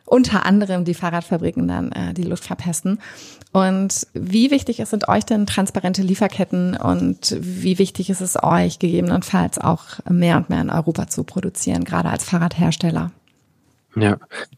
[0.06, 2.99] unter anderem die Fahrradfabriken dann äh, die Luft verpesten.
[3.52, 9.60] Und wie wichtig sind euch denn transparente Lieferketten und wie wichtig ist es euch gegebenenfalls
[9.60, 13.12] auch mehr und mehr in Europa zu produzieren, gerade als Fahrradhersteller?
[13.95, 14.17] Ja,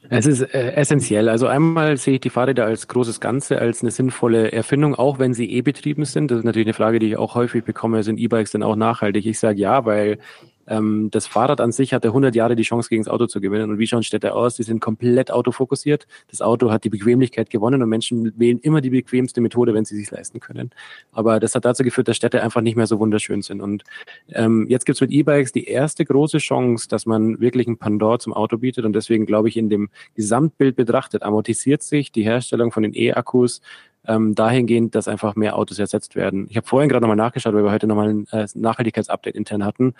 [0.09, 1.27] es ist äh, essentiell.
[1.27, 5.33] Also einmal sehe ich die Fahrräder als großes Ganze, als eine sinnvolle Erfindung, auch wenn
[5.33, 6.31] sie E-betrieben sind.
[6.31, 8.03] Das ist natürlich eine Frage, die ich auch häufig bekomme.
[8.03, 9.25] Sind E-Bikes denn auch nachhaltig?
[9.25, 10.19] Ich sage ja, weil
[10.67, 13.69] ähm, das Fahrrad an sich hatte 100 Jahre die Chance, gegen das Auto zu gewinnen.
[13.69, 14.55] Und wie schauen Städte aus?
[14.55, 16.07] Die sind komplett autofokussiert.
[16.29, 19.95] Das Auto hat die Bequemlichkeit gewonnen und Menschen wählen immer die bequemste Methode, wenn sie
[19.95, 20.71] sich leisten können.
[21.11, 23.61] Aber das hat dazu geführt, dass Städte einfach nicht mehr so wunderschön sind.
[23.61, 23.83] Und
[24.29, 28.33] ähm, jetzt gibt's mit E-Bikes die erste große Chance, dass man wirklich ein Pendant zum
[28.33, 28.85] Auto bietet.
[28.85, 33.61] Und deswegen glaube ich, in dem Gesamtbild betrachtet, amortisiert sich die Herstellung von den E-Akkus
[34.07, 36.47] ähm, dahingehend, dass einfach mehr Autos ersetzt werden.
[36.49, 39.93] Ich habe vorhin gerade nochmal nachgeschaut, weil wir heute nochmal ein äh, Nachhaltigkeitsupdate intern hatten.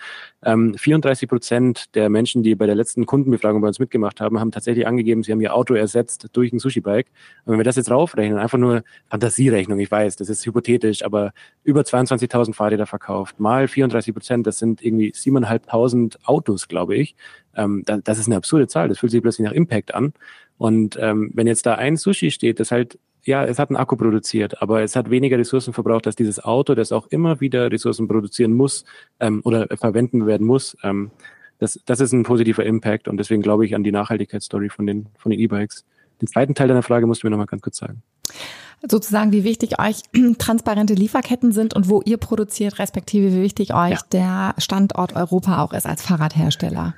[0.44, 4.52] Ähm, 34 Prozent der Menschen, die bei der letzten Kundenbefragung bei uns mitgemacht haben, haben
[4.52, 7.06] tatsächlich angegeben, sie haben ihr Auto ersetzt durch ein Sushi-Bike.
[7.44, 11.32] Und wenn wir das jetzt raufrechnen, einfach nur Fantasierechnung, ich weiß, das ist hypothetisch, aber
[11.64, 17.16] über 22.000 Fahrräder verkauft, mal 34 Prozent, das sind irgendwie 7.500 Autos, glaube ich.
[17.54, 20.12] Ähm, das, das ist eine absurde Zahl, das fühlt sich plötzlich nach Impact an.
[20.58, 23.96] Und ähm, wenn jetzt da ein Sushi steht, das halt ja, es hat einen Akku
[23.96, 28.08] produziert, aber es hat weniger Ressourcen verbraucht als dieses Auto, das auch immer wieder Ressourcen
[28.08, 28.84] produzieren muss
[29.20, 30.76] ähm, oder verwenden werden muss.
[30.82, 31.10] Ähm,
[31.58, 35.06] das, das ist ein positiver Impact und deswegen glaube ich an die Nachhaltigkeitsstory von den
[35.18, 35.84] von den E-Bikes.
[36.20, 38.02] Den zweiten Teil deiner Frage musst du mir noch mal ganz kurz sagen.
[38.88, 40.02] Sozusagen, wie wichtig euch
[40.38, 43.98] transparente Lieferketten sind und wo ihr produziert, respektive wie wichtig euch ja.
[44.12, 46.94] der Standort Europa auch ist als Fahrradhersteller.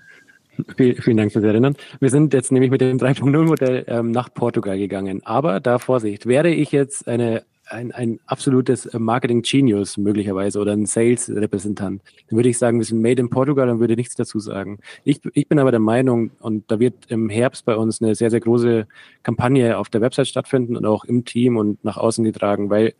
[0.76, 1.76] Vielen Dank fürs Erinnern.
[2.00, 5.22] Wir sind jetzt nämlich mit dem 3.0-Modell ähm, nach Portugal gegangen.
[5.24, 12.02] Aber da Vorsicht, wäre ich jetzt eine, ein, ein absolutes Marketing-Genius möglicherweise oder ein Sales-Repräsentant,
[12.28, 14.78] dann würde ich sagen, wir sind made in Portugal und würde nichts dazu sagen.
[15.04, 18.30] Ich, ich bin aber der Meinung, und da wird im Herbst bei uns eine sehr,
[18.30, 18.86] sehr große
[19.22, 22.94] Kampagne auf der Website stattfinden und auch im Team und nach außen getragen, weil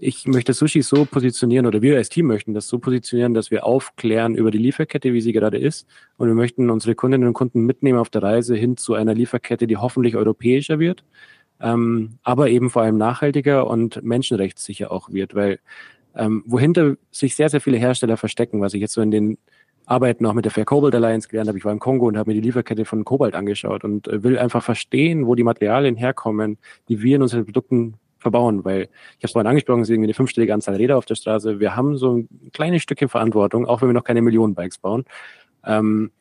[0.00, 3.64] ich möchte Sushi so positionieren oder wir als Team möchten das so positionieren, dass wir
[3.64, 5.86] aufklären über die Lieferkette, wie sie gerade ist.
[6.16, 9.66] Und wir möchten unsere Kundinnen und Kunden mitnehmen auf der Reise hin zu einer Lieferkette,
[9.66, 11.04] die hoffentlich europäischer wird,
[11.60, 15.60] ähm, aber eben vor allem nachhaltiger und menschenrechtssicher auch wird, weil
[16.16, 19.38] ähm, wohinter sich sehr, sehr viele Hersteller verstecken, was ich jetzt so in den
[19.84, 21.58] Arbeiten auch mit der Fair Cobalt Alliance gelernt habe.
[21.58, 24.38] Ich war im Kongo und habe mir die Lieferkette von Kobalt angeschaut und äh, will
[24.38, 26.58] einfach verstehen, wo die Materialien herkommen,
[26.88, 30.08] die wir in unseren Produkten verbauen, weil ich habe es vorhin angesprochen, es ist irgendwie
[30.08, 31.58] eine fünfstellige Anzahl Räder auf der Straße.
[31.58, 35.04] Wir haben so ein kleines Stückchen Verantwortung, auch wenn wir noch keine Millionen Bikes bauen.
[35.64, 36.12] Ähm,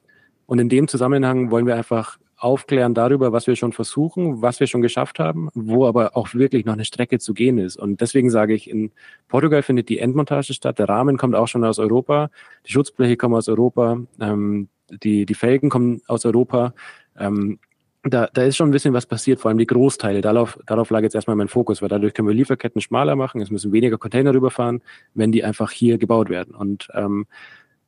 [0.46, 4.68] und in dem Zusammenhang wollen wir einfach aufklären darüber, was wir schon versuchen, was wir
[4.68, 7.76] schon geschafft haben, wo aber auch wirklich noch eine Strecke zu gehen ist.
[7.76, 8.92] Und deswegen sage ich, in
[9.28, 10.80] Portugal findet die Endmontage statt.
[10.80, 12.30] Der Rahmen kommt auch schon aus Europa,
[12.66, 16.74] die Schutzbleche kommen aus Europa, ähm, die, die Felgen kommen aus Europa.
[17.18, 17.60] Ähm,
[18.04, 20.22] da, da ist schon ein bisschen was passiert, vor allem die Großteile.
[20.22, 23.52] Darauf, darauf lag jetzt erstmal mein Fokus, weil dadurch können wir Lieferketten schmaler machen, es
[23.52, 24.82] müssen weniger Container rüberfahren,
[25.14, 26.56] wenn die einfach hier gebaut werden.
[26.56, 27.28] Und ähm,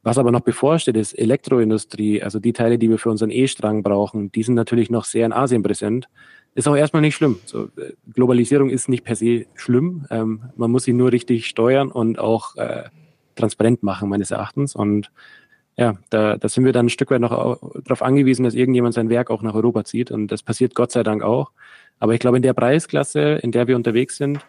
[0.03, 4.31] was aber noch bevorsteht, ist Elektroindustrie, also die Teile, die wir für unseren E-Strang brauchen,
[4.31, 6.09] die sind natürlich noch sehr in Asien präsent.
[6.55, 7.37] Ist auch erstmal nicht schlimm.
[7.45, 10.05] So, äh, Globalisierung ist nicht per se schlimm.
[10.09, 12.89] Ähm, man muss sie nur richtig steuern und auch äh,
[13.35, 14.75] transparent machen, meines Erachtens.
[14.75, 15.11] Und
[15.77, 19.09] ja, da, da sind wir dann ein Stück weit noch darauf angewiesen, dass irgendjemand sein
[19.09, 20.11] Werk auch nach Europa zieht.
[20.11, 21.51] Und das passiert Gott sei Dank auch.
[21.99, 24.39] Aber ich glaube, in der Preisklasse, in der wir unterwegs sind,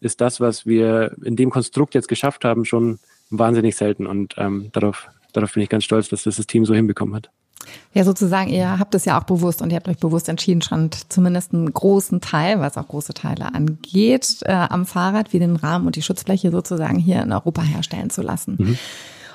[0.00, 2.98] ist das, was wir in dem Konstrukt jetzt geschafft haben, schon
[3.30, 4.06] wahnsinnig selten.
[4.06, 7.30] Und ähm, darauf, darauf bin ich ganz stolz, dass das das Team so hinbekommen hat.
[7.94, 10.90] Ja, sozusagen, ihr habt es ja auch bewusst und ihr habt euch bewusst entschieden, schon
[11.08, 15.86] zumindest einen großen Teil, was auch große Teile angeht, äh, am Fahrrad wie den Rahmen
[15.86, 18.56] und die Schutzfläche sozusagen hier in Europa herstellen zu lassen.
[18.58, 18.78] Mhm.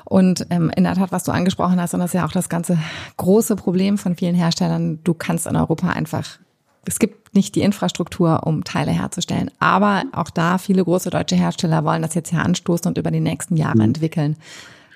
[0.09, 2.49] Und ähm, in der Tat, was du angesprochen hast, und das ist ja auch das
[2.49, 2.77] ganze
[3.17, 6.39] große Problem von vielen Herstellern, du kannst in Europa einfach
[6.85, 9.51] es gibt nicht die Infrastruktur, um Teile herzustellen.
[9.59, 13.19] Aber auch da, viele große deutsche Hersteller wollen das jetzt ja anstoßen und über die
[13.19, 13.81] nächsten Jahre mhm.
[13.81, 14.37] entwickeln.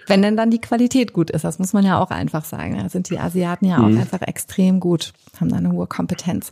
[0.07, 2.77] Wenn denn dann die Qualität gut ist, das muss man ja auch einfach sagen.
[2.77, 3.99] Da sind die Asiaten ja auch mhm.
[3.99, 6.51] einfach extrem gut, haben da eine hohe Kompetenz.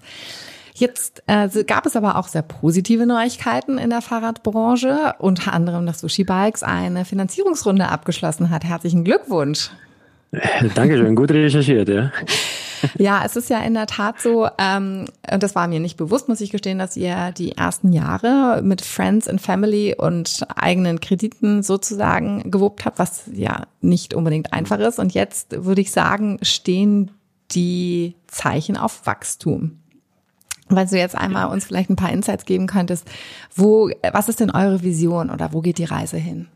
[0.74, 6.00] Jetzt äh, gab es aber auch sehr positive Neuigkeiten in der Fahrradbranche, unter anderem, dass
[6.00, 8.64] Sushi Bikes eine Finanzierungsrunde abgeschlossen hat.
[8.64, 9.72] Herzlichen Glückwunsch.
[10.76, 12.12] Dankeschön, gut recherchiert, ja.
[12.98, 16.28] Ja, es ist ja in der Tat so, ähm, und das war mir nicht bewusst,
[16.28, 21.64] muss ich gestehen, dass ihr die ersten Jahre mit Friends and Family und eigenen Krediten
[21.64, 25.00] sozusagen gewuppt habt, was ja nicht unbedingt einfach ist.
[25.00, 27.12] Und jetzt würde ich sagen, stehen
[27.52, 29.81] die Zeichen auf Wachstum.
[30.72, 33.10] Weil du jetzt einmal uns vielleicht ein paar Insights geben könntest,
[33.56, 36.48] wo, was ist denn eure Vision oder wo geht die Reise hin?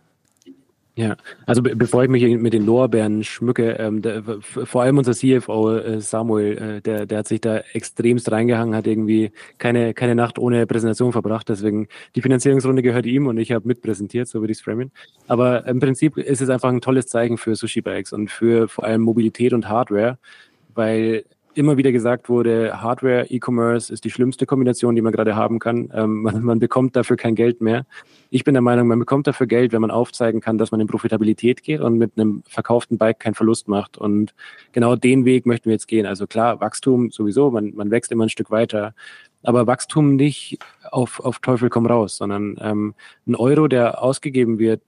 [0.97, 5.11] Ja, also be bevor ich mich mit den Lorbeeren schmücke, ähm, der, vor allem unser
[5.11, 10.15] CFO äh, Samuel, äh, der, der hat sich da extremst reingehangen, hat irgendwie keine, keine
[10.15, 11.49] Nacht ohne Präsentation verbracht.
[11.49, 14.91] Deswegen die Finanzierungsrunde gehört ihm und ich habe mitpräsentiert, so würde ich es framen.
[15.27, 18.85] Aber im Prinzip ist es einfach ein tolles Zeichen für Sushi Bikes und für vor
[18.85, 20.17] allem Mobilität und Hardware,
[20.75, 21.25] weil
[21.57, 25.89] immer wieder gesagt wurde, Hardware, E-Commerce ist die schlimmste Kombination, die man gerade haben kann.
[25.93, 27.85] Ähm, man, man, bekommt dafür kein Geld mehr.
[28.29, 30.87] Ich bin der Meinung, man bekommt dafür Geld, wenn man aufzeigen kann, dass man in
[30.87, 33.97] Profitabilität geht und mit einem verkauften Bike keinen Verlust macht.
[33.97, 34.33] Und
[34.71, 36.05] genau den Weg möchten wir jetzt gehen.
[36.05, 38.93] Also klar, Wachstum sowieso, man, man wächst immer ein Stück weiter.
[39.43, 40.59] Aber Wachstum nicht
[40.91, 42.93] auf, auf Teufel komm raus, sondern ähm,
[43.27, 44.81] ein Euro, der ausgegeben wird,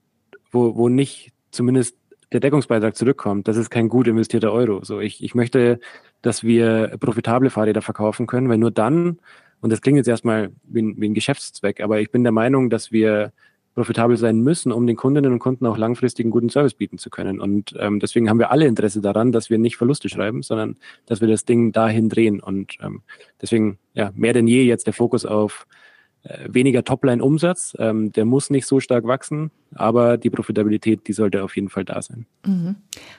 [0.50, 1.97] wo, wo nicht zumindest
[2.32, 4.84] der Deckungsbeitrag zurückkommt, das ist kein gut investierter Euro.
[4.84, 5.80] So, ich, ich möchte,
[6.22, 9.18] dass wir profitable Fahrräder verkaufen können, weil nur dann,
[9.60, 12.70] und das klingt jetzt erstmal wie ein, wie ein Geschäftszweck, aber ich bin der Meinung,
[12.70, 13.32] dass wir
[13.78, 17.10] profitabel sein müssen, um den Kundinnen und Kunden auch langfristig einen guten Service bieten zu
[17.10, 17.40] können.
[17.40, 21.20] Und ähm, deswegen haben wir alle Interesse daran, dass wir nicht Verluste schreiben, sondern dass
[21.20, 22.40] wir das Ding dahin drehen.
[22.40, 23.02] Und ähm,
[23.40, 25.68] deswegen ja mehr denn je jetzt der Fokus auf
[26.46, 27.76] weniger Topline-Umsatz.
[27.78, 31.84] Ähm, der muss nicht so stark wachsen, aber die Profitabilität, die sollte auf jeden Fall
[31.84, 32.26] da sein.
[32.44, 32.76] Mhm.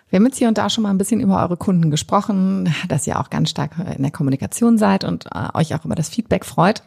[0.09, 3.07] Wir haben jetzt hier und da schon mal ein bisschen über eure Kunden gesprochen, dass
[3.07, 6.45] ihr auch ganz stark in der Kommunikation seid und äh, euch auch über das Feedback
[6.45, 6.83] freut,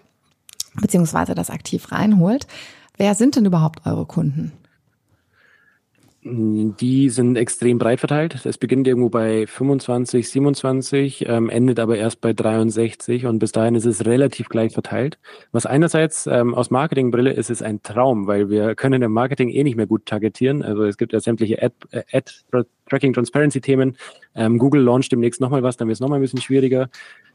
[0.80, 2.46] beziehungsweise das aktiv reinholt.
[2.96, 4.52] Wer sind denn überhaupt eure Kunden?
[6.24, 8.46] Die sind extrem breit verteilt.
[8.46, 13.74] Es beginnt irgendwo bei 25, 27, ähm, endet aber erst bei 63 und bis dahin
[13.74, 15.18] ist es relativ gleich verteilt.
[15.50, 19.64] Was einerseits ähm, aus Marketingbrille ist es ein Traum, weil wir können im Marketing eh
[19.64, 20.62] nicht mehr gut targetieren.
[20.62, 22.30] Also es gibt ja sämtliche Ad, äh, Ad
[23.60, 23.96] Themen.
[24.36, 26.88] Ähm, Google launcht demnächst nochmal was, dann wird es nochmal ein bisschen schwieriger.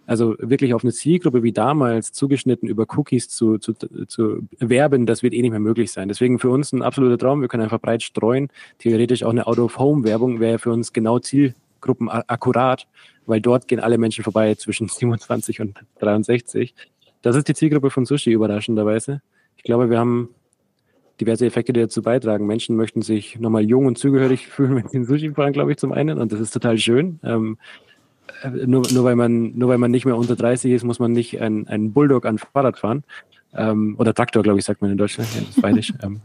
[0.08, 5.22] Also wirklich auf eine Zielgruppe wie damals zugeschnitten über Cookies zu, zu, zu werben, das
[5.22, 6.08] wird eh nicht mehr möglich sein.
[6.08, 7.42] Deswegen für uns ein absoluter Traum.
[7.42, 8.48] Wir können einfach breit streuen.
[8.80, 12.88] Theoretisch auch eine Out-of-Home-Werbung wäre für uns genau Zielgruppen akkurat,
[13.26, 16.74] weil dort gehen alle Menschen vorbei zwischen 27 und 63.
[17.22, 19.22] Das ist die Zielgruppe von Sushi überraschenderweise.
[19.58, 20.30] Ich glaube, wir haben
[21.20, 22.46] diverse Effekte, die dazu beitragen.
[22.46, 25.92] Menschen möchten sich nochmal jung und zugehörig fühlen, wenn sie Sushi fahren, glaube ich, zum
[25.92, 26.18] einen.
[26.18, 27.20] Und das ist total schön.
[27.24, 27.87] Ähm, äh,
[28.66, 31.42] nur, nur, weil man, nur weil man nicht mehr unter 30 ist, muss man nicht
[31.42, 33.04] einen, einen Bulldog an Fahrrad fahren.
[33.54, 35.30] Ähm, oder Traktor, glaube ich, sagt man in Deutschland.
[35.34, 36.22] Ja, das ist ähm,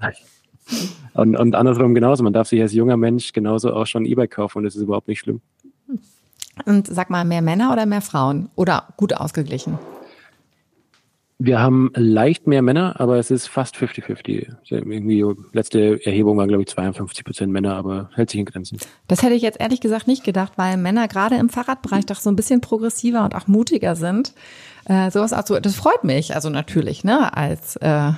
[1.15, 2.23] und, und andersrum genauso.
[2.23, 5.09] Man darf sich als junger Mensch genauso auch schon E-Bike kaufen und das ist überhaupt
[5.09, 5.41] nicht schlimm.
[6.67, 8.51] Und sag mal, mehr Männer oder mehr Frauen?
[8.57, 9.79] Oder gut ausgeglichen?
[11.45, 14.47] Wir haben leicht mehr Männer, aber es ist fast 50-50.
[14.71, 18.79] Irgendwie letzte Erhebung waren, glaube ich, 52 Prozent Männer, aber hält sich in Grenzen.
[19.09, 22.31] Das hätte ich jetzt ehrlich gesagt nicht gedacht, weil Männer gerade im Fahrradbereich doch so
[22.31, 24.35] ein bisschen progressiver und auch mutiger sind.
[24.85, 28.13] Äh, sowas also, das freut mich, also natürlich, ne, als äh,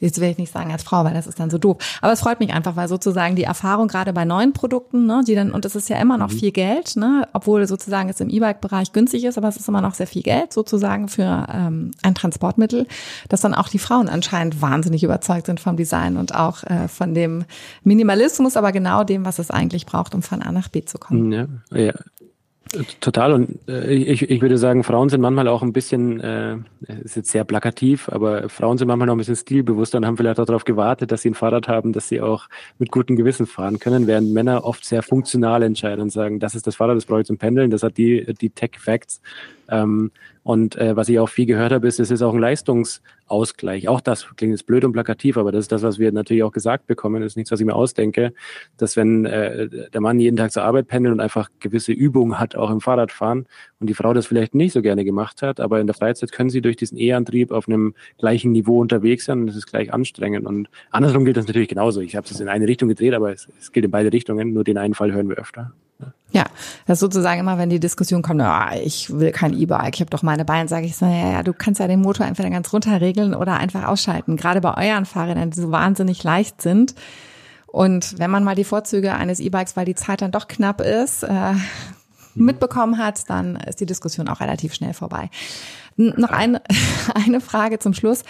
[0.00, 1.76] jetzt will ich nicht sagen als Frau, weil das ist dann so doof.
[2.00, 5.34] Aber es freut mich einfach, weil sozusagen die Erfahrung gerade bei neuen Produkten, ne, die
[5.34, 6.38] dann, und es ist ja immer noch mhm.
[6.38, 9.94] viel Geld, ne, obwohl sozusagen es im E-Bike-Bereich günstig ist, aber es ist immer noch
[9.94, 12.86] sehr viel Geld sozusagen für ähm, ein Transportmittel,
[13.28, 17.14] dass dann auch die Frauen anscheinend wahnsinnig überzeugt sind vom Design und auch äh, von
[17.14, 17.44] dem
[17.84, 21.32] Minimalismus, aber genau dem, was es eigentlich braucht, um von A nach B zu kommen.
[21.32, 21.92] Ja, ja.
[23.00, 26.56] Total und äh, ich, ich würde sagen, Frauen sind manchmal auch ein bisschen, äh,
[27.04, 30.40] ist jetzt sehr plakativ, aber Frauen sind manchmal noch ein bisschen stilbewusster und haben vielleicht
[30.40, 33.78] auch darauf gewartet, dass sie ein Fahrrad haben, dass sie auch mit gutem Gewissen fahren
[33.78, 37.20] können, während Männer oft sehr funktional entscheiden und sagen, das ist das Fahrrad, das brauche
[37.20, 39.20] ich zum Pendeln, das hat die, die Tech-Facts.
[39.68, 40.10] Ähm,
[40.42, 43.88] und äh, was ich auch viel gehört habe, ist, es ist auch ein Leistungsausgleich.
[43.88, 46.52] Auch das klingt jetzt blöd und plakativ, aber das ist das, was wir natürlich auch
[46.52, 47.20] gesagt bekommen.
[47.20, 48.32] Das ist nichts, was ich mir ausdenke,
[48.76, 52.54] dass wenn äh, der Mann jeden Tag zur Arbeit pendelt und einfach gewisse Übungen hat,
[52.54, 53.46] auch im Fahrradfahren,
[53.80, 56.48] und die Frau das vielleicht nicht so gerne gemacht hat, aber in der Freizeit können
[56.50, 60.46] sie durch diesen E-Antrieb auf einem gleichen Niveau unterwegs sein und das ist gleich anstrengend.
[60.46, 62.00] Und andersrum gilt das natürlich genauso.
[62.00, 64.52] Ich habe es in eine Richtung gedreht, aber es, es gilt in beide Richtungen.
[64.52, 65.72] Nur den einen Fall hören wir öfter.
[66.32, 66.44] Ja,
[66.86, 70.10] das ist sozusagen immer, wenn die Diskussion kommt, na, ich will kein E-Bike, ich habe
[70.10, 72.72] doch meine Beine, sage ich so, ja, ja, du kannst ja den Motor entweder ganz
[72.72, 74.36] runterregeln oder einfach ausschalten.
[74.36, 76.94] Gerade bei euren Fahrrädern, die so wahnsinnig leicht sind.
[77.66, 81.22] Und wenn man mal die Vorzüge eines E-Bikes, weil die Zeit dann doch knapp ist,
[81.22, 81.54] äh,
[82.34, 85.30] mitbekommen hat, dann ist die Diskussion auch relativ schnell vorbei.
[85.96, 86.60] Noch eine,
[87.14, 88.22] eine Frage zum Schluss.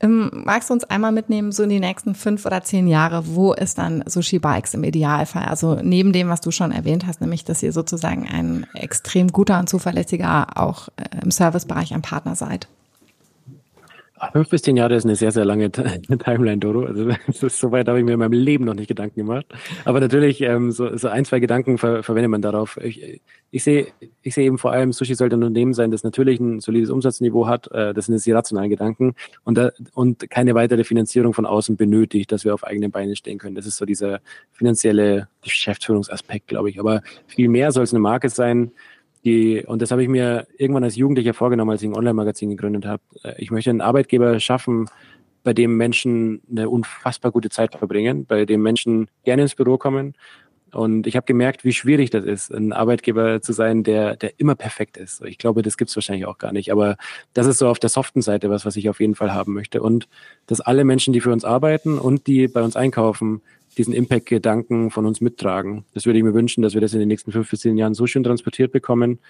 [0.00, 3.52] Ähm, magst du uns einmal mitnehmen, so in die nächsten fünf oder zehn Jahre, wo
[3.52, 5.46] ist dann Sushi Bikes im Idealfall?
[5.46, 9.58] Also neben dem, was du schon erwähnt hast, nämlich, dass ihr sozusagen ein extrem guter
[9.58, 12.68] und zuverlässiger auch äh, im Servicebereich ein Partner seid.
[14.32, 16.84] Fünf bis zehn Jahre ist eine sehr, sehr lange Timeline, Dodo.
[16.84, 19.46] Also ist, so weit habe ich mir in meinem Leben noch nicht Gedanken gemacht.
[19.84, 22.78] Aber natürlich, ähm, so, so ein, zwei Gedanken ver verwendet man darauf.
[22.82, 23.88] Ich, ich sehe
[24.22, 27.46] ich sehe eben vor allem, Sushi sollte ein Unternehmen sein, das natürlich ein solides Umsatzniveau
[27.46, 27.70] hat.
[27.72, 31.76] Äh, das sind jetzt die rationalen Gedanken und, da, und keine weitere Finanzierung von außen
[31.76, 33.54] benötigt, dass wir auf eigenen Beinen stehen können.
[33.54, 34.20] Das ist so dieser
[34.52, 36.80] finanzielle Geschäftsführungsaspekt, glaube ich.
[36.80, 38.72] Aber viel mehr soll es eine Marke sein,
[39.28, 42.86] die, und das habe ich mir irgendwann als Jugendlicher vorgenommen, als ich ein Online-Magazin gegründet
[42.86, 43.02] habe.
[43.22, 44.88] Äh, ich möchte einen Arbeitgeber schaffen,
[45.44, 50.14] bei dem Menschen eine unfassbar gute Zeit verbringen, bei dem Menschen gerne ins Büro kommen.
[50.72, 54.54] Und ich habe gemerkt, wie schwierig das ist, ein Arbeitgeber zu sein, der, der immer
[54.54, 55.22] perfekt ist.
[55.22, 56.70] Ich glaube, das gibt es wahrscheinlich auch gar nicht.
[56.72, 56.96] Aber
[57.32, 59.80] das ist so auf der soften Seite was, was ich auf jeden Fall haben möchte.
[59.80, 60.08] Und
[60.46, 63.40] dass alle Menschen, die für uns arbeiten und die bei uns einkaufen,
[63.78, 65.84] diesen Impact-Gedanken von uns mittragen.
[65.94, 67.94] Das würde ich mir wünschen, dass wir das in den nächsten fünf bis zehn Jahren
[67.94, 69.20] so schön transportiert bekommen,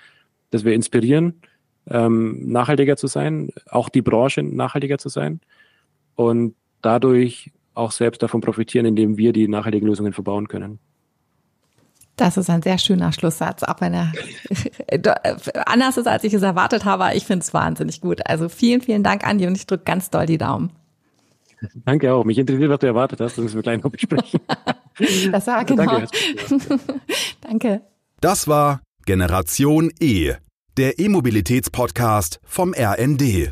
[0.50, 1.40] dass wir inspirieren,
[1.88, 5.40] ähm, nachhaltiger zu sein, auch die Branche nachhaltiger zu sein
[6.16, 10.80] und dadurch auch selbst davon profitieren, indem wir die nachhaltigen Lösungen verbauen können.
[12.16, 14.12] Das ist ein sehr schöner Schlusssatz, auch wenn er
[15.66, 17.14] anders ist, als ich es erwartet habe.
[17.14, 18.26] Ich finde es wahnsinnig gut.
[18.26, 20.72] Also vielen, vielen Dank, Andi, und ich drücke ganz doll die Daumen.
[21.84, 22.24] Danke auch.
[22.24, 23.36] Mich interessiert, was du erwartet hast.
[23.36, 24.40] Das müssen wir gleich noch besprechen.
[25.32, 25.84] das war genau.
[25.84, 26.08] Danke.
[27.40, 27.82] Danke.
[28.20, 30.34] Das war Generation E,
[30.76, 33.46] der E-Mobilitäts-Podcast vom RND.